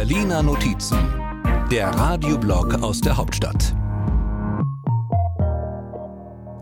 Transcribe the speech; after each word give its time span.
Berliner 0.00 0.42
Notizen, 0.42 0.96
der 1.70 1.88
Radioblog 1.88 2.82
aus 2.82 3.02
der 3.02 3.18
Hauptstadt. 3.18 3.74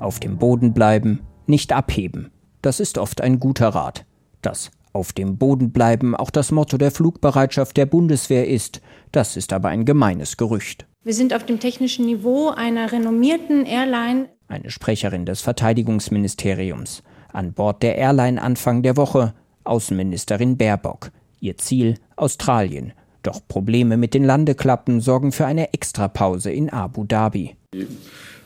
Auf 0.00 0.18
dem 0.18 0.38
Boden 0.38 0.74
bleiben, 0.74 1.20
nicht 1.46 1.72
abheben. 1.72 2.32
Das 2.62 2.80
ist 2.80 2.98
oft 2.98 3.20
ein 3.20 3.38
guter 3.38 3.68
Rat. 3.68 4.04
Das 4.42 4.72
auf 4.92 5.12
dem 5.12 5.38
Boden 5.38 5.70
bleiben 5.70 6.16
auch 6.16 6.30
das 6.30 6.50
Motto 6.50 6.78
der 6.78 6.90
Flugbereitschaft 6.90 7.76
der 7.76 7.86
Bundeswehr 7.86 8.48
ist, 8.48 8.80
das 9.12 9.36
ist 9.36 9.52
aber 9.52 9.68
ein 9.68 9.84
gemeines 9.84 10.36
Gerücht. 10.36 10.88
Wir 11.04 11.14
sind 11.14 11.32
auf 11.32 11.46
dem 11.46 11.60
technischen 11.60 12.06
Niveau 12.06 12.48
einer 12.48 12.90
renommierten 12.90 13.66
Airline. 13.66 14.30
Eine 14.48 14.72
Sprecherin 14.72 15.26
des 15.26 15.42
Verteidigungsministeriums. 15.42 17.04
An 17.32 17.52
Bord 17.52 17.84
der 17.84 17.98
Airline 17.98 18.42
Anfang 18.42 18.82
der 18.82 18.96
Woche 18.96 19.32
Außenministerin 19.62 20.56
Baerbock. 20.56 21.12
Ihr 21.38 21.56
Ziel 21.56 22.00
Australien. 22.16 22.94
Doch 23.22 23.40
Probleme 23.46 23.96
mit 23.96 24.14
den 24.14 24.24
Landeklappen 24.24 25.00
sorgen 25.00 25.32
für 25.32 25.46
eine 25.46 25.72
Extrapause 25.72 26.50
in 26.50 26.70
Abu 26.70 27.04
Dhabi. 27.04 27.56
Die 27.74 27.86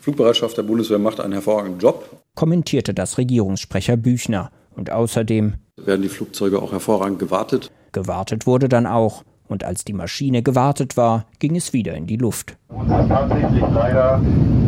Flugbereitschaft 0.01 0.57
der 0.57 0.63
Bundeswehr 0.63 0.99
macht 0.99 1.21
einen 1.21 1.33
hervorragenden 1.35 1.79
Job, 1.79 2.09
kommentierte 2.35 2.95
das 2.95 3.19
Regierungssprecher 3.19 3.97
Büchner. 3.97 4.51
Und 4.75 4.91
außerdem 4.91 5.55
werden 5.77 6.03
die 6.03 6.09
Flugzeuge 6.09 6.61
auch 6.63 6.73
hervorragend 6.73 7.19
gewartet. 7.19 7.71
Gewartet 7.93 8.47
wurde 8.47 8.69
dann 8.69 8.87
auch. 8.87 9.23
Und 9.49 9.65
als 9.65 9.85
die 9.85 9.93
Maschine 9.93 10.43
gewartet 10.43 10.97
war, 10.97 11.27
ging 11.39 11.57
es 11.57 11.75
wieder 11.75 11.95
in 11.95 12.07
die 12.07 12.17
Luft. 12.17 12.57
Uns 12.69 12.91
ist 12.91 13.09
tatsächlich 13.09 13.61
leider 13.75 14.23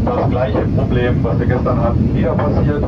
das 0.05 0.31
gleiche 0.31 0.61
Problem, 0.77 1.25
was 1.25 1.39
wir 1.39 1.47
gestern 1.47 1.81
hatten, 1.81 2.15
wieder 2.15 2.34
passiert. 2.34 2.84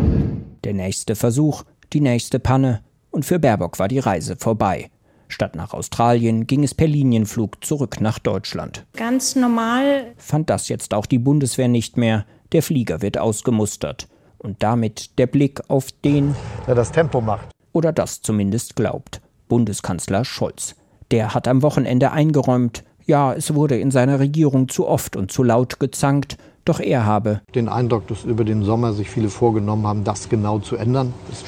Der 0.64 0.74
nächste 0.74 1.14
Versuch, 1.16 1.62
die 1.94 2.00
nächste 2.00 2.38
Panne. 2.38 2.82
Und 3.10 3.24
für 3.24 3.38
Baerbock 3.38 3.78
war 3.78 3.88
die 3.88 3.98
Reise 3.98 4.36
vorbei. 4.36 4.90
Statt 5.28 5.56
nach 5.56 5.72
Australien 5.72 6.46
ging 6.46 6.62
es 6.62 6.74
per 6.74 6.86
Linienflug 6.86 7.64
zurück 7.64 8.00
nach 8.00 8.18
Deutschland. 8.18 8.84
Ganz 8.94 9.36
normal 9.36 10.12
fand 10.16 10.50
das 10.50 10.68
jetzt 10.68 10.94
auch 10.94 11.06
die 11.06 11.18
Bundeswehr 11.18 11.68
nicht 11.68 11.96
mehr. 11.96 12.24
Der 12.52 12.62
Flieger 12.62 13.02
wird 13.02 13.18
ausgemustert. 13.18 14.08
Und 14.38 14.62
damit 14.62 15.18
der 15.18 15.26
Blick 15.26 15.62
auf 15.68 15.90
den, 16.04 16.36
der 16.66 16.74
das 16.74 16.92
Tempo 16.92 17.20
macht. 17.20 17.48
Oder 17.72 17.92
das 17.92 18.22
zumindest 18.22 18.76
glaubt. 18.76 19.20
Bundeskanzler 19.48 20.24
Scholz. 20.24 20.76
Der 21.10 21.34
hat 21.34 21.48
am 21.48 21.62
Wochenende 21.62 22.12
eingeräumt, 22.12 22.84
ja, 23.06 23.32
es 23.32 23.54
wurde 23.54 23.78
in 23.78 23.92
seiner 23.92 24.18
Regierung 24.18 24.68
zu 24.68 24.86
oft 24.88 25.14
und 25.14 25.30
zu 25.30 25.44
laut 25.44 25.78
gezankt, 25.78 26.36
doch 26.64 26.80
er 26.80 27.06
habe 27.06 27.40
den 27.54 27.68
Eindruck, 27.68 28.08
dass 28.08 28.24
über 28.24 28.44
den 28.44 28.64
Sommer 28.64 28.92
sich 28.92 29.08
viele 29.08 29.28
vorgenommen 29.28 29.86
haben, 29.86 30.02
das 30.02 30.28
genau 30.28 30.58
zu 30.58 30.76
ändern. 30.76 31.14
Das 31.28 31.44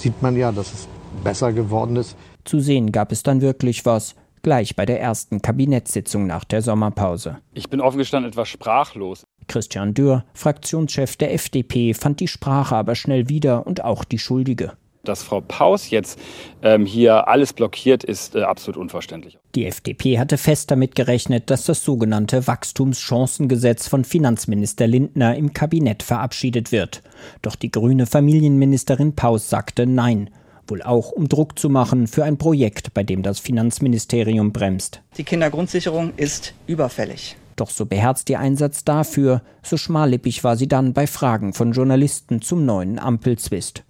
sieht 0.00 0.22
man 0.22 0.36
ja, 0.36 0.50
dass 0.50 0.72
es 0.72 0.88
besser 1.22 1.52
geworden 1.52 1.96
ist. 1.96 2.16
Zu 2.44 2.60
sehen 2.60 2.92
gab 2.92 3.10
es 3.10 3.22
dann 3.22 3.40
wirklich 3.40 3.86
was, 3.86 4.14
gleich 4.42 4.76
bei 4.76 4.86
der 4.86 5.00
ersten 5.00 5.42
Kabinettssitzung 5.42 6.26
nach 6.26 6.44
der 6.44 6.62
Sommerpause. 6.62 7.38
Ich 7.54 7.70
bin 7.70 7.80
offen 7.80 7.98
gestanden 7.98 8.30
etwas 8.30 8.48
sprachlos. 8.48 9.24
Christian 9.48 9.94
Dürr, 9.94 10.24
Fraktionschef 10.34 11.16
der 11.16 11.34
FDP, 11.34 11.94
fand 11.94 12.20
die 12.20 12.28
Sprache 12.28 12.76
aber 12.76 12.94
schnell 12.94 13.28
wieder 13.28 13.66
und 13.66 13.82
auch 13.82 14.04
die 14.04 14.18
Schuldige. 14.18 14.72
Dass 15.02 15.22
Frau 15.22 15.42
Paus 15.42 15.90
jetzt 15.90 16.18
ähm, 16.62 16.86
hier 16.86 17.28
alles 17.28 17.52
blockiert, 17.52 18.04
ist 18.04 18.36
äh, 18.36 18.42
absolut 18.42 18.78
unverständlich. 18.78 19.38
Die 19.54 19.66
FDP 19.66 20.18
hatte 20.18 20.38
fest 20.38 20.70
damit 20.70 20.94
gerechnet, 20.94 21.50
dass 21.50 21.66
das 21.66 21.84
sogenannte 21.84 22.46
Wachstumschancengesetz 22.46 23.86
von 23.86 24.04
Finanzminister 24.04 24.86
Lindner 24.86 25.36
im 25.36 25.52
Kabinett 25.52 26.02
verabschiedet 26.02 26.72
wird. 26.72 27.02
Doch 27.42 27.54
die 27.54 27.70
grüne 27.70 28.06
Familienministerin 28.06 29.14
Paus 29.14 29.50
sagte 29.50 29.86
Nein 29.86 30.30
wohl 30.70 30.82
auch 30.82 31.10
um 31.10 31.28
Druck 31.28 31.58
zu 31.58 31.68
machen 31.68 32.06
für 32.06 32.24
ein 32.24 32.38
Projekt, 32.38 32.94
bei 32.94 33.02
dem 33.02 33.22
das 33.22 33.38
Finanzministerium 33.38 34.52
bremst. 34.52 35.02
Die 35.16 35.24
Kindergrundsicherung 35.24 36.12
ist 36.16 36.54
überfällig. 36.66 37.36
Doch 37.56 37.70
so 37.70 37.86
beherzt 37.86 38.28
ihr 38.30 38.40
Einsatz 38.40 38.84
dafür, 38.84 39.42
so 39.62 39.76
schmallippig 39.76 40.42
war 40.42 40.56
sie 40.56 40.66
dann 40.68 40.92
bei 40.92 41.06
Fragen 41.06 41.52
von 41.52 41.72
Journalisten 41.72 42.42
zum 42.42 42.64
neuen 42.64 42.98
Ampelzwist. 42.98 43.84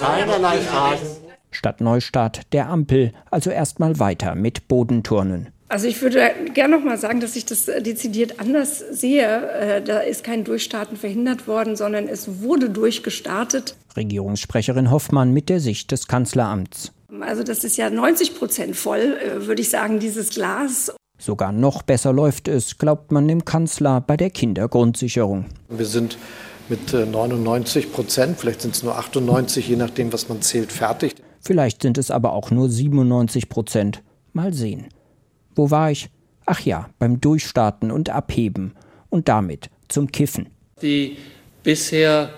Keinerlei 0.00 0.58
Fragen. 0.58 1.06
Statt 1.52 1.80
Neustart 1.80 2.52
der 2.52 2.68
Ampel, 2.68 3.12
also 3.30 3.50
erstmal 3.50 3.98
weiter 3.98 4.34
mit 4.34 4.68
Bodenturnen. 4.68 5.48
Also 5.70 5.86
ich 5.86 6.02
würde 6.02 6.32
gerne 6.52 6.76
noch 6.76 6.84
mal 6.84 6.98
sagen, 6.98 7.20
dass 7.20 7.36
ich 7.36 7.46
das 7.46 7.66
dezidiert 7.66 8.40
anders 8.40 8.80
sehe. 8.90 9.50
Äh, 9.52 9.80
da 9.80 10.00
ist 10.00 10.24
kein 10.24 10.42
Durchstarten 10.42 10.96
verhindert 10.96 11.46
worden, 11.46 11.76
sondern 11.76 12.08
es 12.08 12.42
wurde 12.42 12.70
durchgestartet. 12.70 13.76
Regierungssprecherin 13.96 14.90
Hoffmann 14.90 15.32
mit 15.32 15.48
der 15.48 15.60
Sicht 15.60 15.92
des 15.92 16.08
Kanzleramts. 16.08 16.90
Also 17.20 17.44
das 17.44 17.62
ist 17.62 17.76
ja 17.76 17.88
90 17.88 18.34
Prozent 18.34 18.74
voll, 18.74 19.16
äh, 19.22 19.46
würde 19.46 19.62
ich 19.62 19.70
sagen, 19.70 20.00
dieses 20.00 20.30
Glas. 20.30 20.92
Sogar 21.20 21.52
noch 21.52 21.82
besser 21.82 22.12
läuft 22.12 22.48
es, 22.48 22.78
glaubt 22.78 23.12
man 23.12 23.28
dem 23.28 23.44
Kanzler 23.44 24.00
bei 24.00 24.16
der 24.16 24.30
Kindergrundsicherung. 24.30 25.44
Wir 25.68 25.86
sind 25.86 26.18
mit 26.68 26.92
99 26.92 27.84
äh, 27.84 27.88
Prozent, 27.88 28.40
vielleicht 28.40 28.62
sind 28.62 28.74
es 28.74 28.82
nur 28.82 28.98
98, 28.98 29.68
je 29.68 29.76
nachdem, 29.76 30.12
was 30.12 30.28
man 30.28 30.42
zählt, 30.42 30.72
fertig. 30.72 31.14
Vielleicht 31.40 31.82
sind 31.82 31.96
es 31.96 32.10
aber 32.10 32.32
auch 32.32 32.50
nur 32.50 32.68
97 32.68 33.48
Prozent. 33.48 34.02
Mal 34.32 34.52
sehen. 34.52 34.88
Wo 35.60 35.70
war 35.70 35.90
ich? 35.90 36.08
Ach 36.46 36.60
ja, 36.60 36.88
beim 36.98 37.20
Durchstarten 37.20 37.90
und 37.90 38.08
Abheben 38.08 38.72
und 39.10 39.28
damit 39.28 39.68
zum 39.88 40.10
Kiffen. 40.10 40.48
Die 40.80 41.18
bisher 41.62 42.30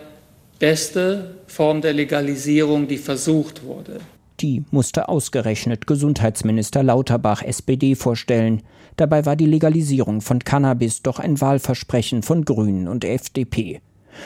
beste 0.58 1.36
Form 1.46 1.82
der 1.82 1.92
Legalisierung, 1.92 2.88
die 2.88 2.98
versucht 2.98 3.62
wurde. 3.62 4.00
Die 4.40 4.64
musste 4.72 5.08
ausgerechnet 5.08 5.86
Gesundheitsminister 5.86 6.82
Lauterbach 6.82 7.42
SPD 7.42 7.94
vorstellen. 7.94 8.64
Dabei 8.96 9.24
war 9.24 9.36
die 9.36 9.46
Legalisierung 9.46 10.20
von 10.20 10.40
Cannabis 10.40 11.02
doch 11.02 11.20
ein 11.20 11.40
Wahlversprechen 11.40 12.24
von 12.24 12.44
Grünen 12.44 12.88
und 12.88 13.04
FDP. 13.04 13.82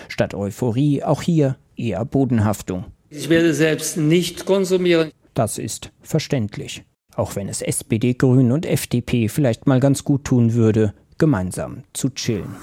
Statt 0.08 0.32
Euphorie 0.32 1.02
auch 1.02 1.20
hier 1.20 1.58
eher 1.76 2.02
Bodenhaftung. 2.06 2.86
Ich 3.10 3.28
werde 3.28 3.52
selbst 3.52 3.98
nicht 3.98 4.46
konsumieren. 4.46 5.10
Das 5.34 5.58
ist 5.58 5.92
verständlich. 6.00 6.82
Auch 7.16 7.34
wenn 7.34 7.48
es 7.48 7.62
SPD, 7.62 8.14
Grünen 8.14 8.52
und 8.52 8.66
FDP 8.66 9.28
vielleicht 9.28 9.66
mal 9.66 9.80
ganz 9.80 10.04
gut 10.04 10.24
tun 10.24 10.52
würde, 10.52 10.94
gemeinsam 11.18 11.82
zu 11.94 12.10
chillen. 12.10 12.54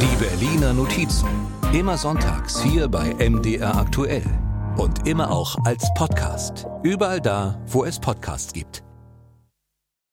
Die 0.00 0.24
Berliner 0.24 0.72
Notizen. 0.72 1.28
Immer 1.72 1.98
sonntags 1.98 2.62
hier 2.62 2.88
bei 2.88 3.14
MDR 3.18 3.76
aktuell. 3.76 4.24
Und 4.76 5.06
immer 5.06 5.30
auch 5.30 5.56
als 5.64 5.92
Podcast. 5.94 6.66
Überall 6.82 7.20
da, 7.20 7.60
wo 7.66 7.84
es 7.84 7.98
Podcasts 7.98 8.52
gibt. 8.52 8.82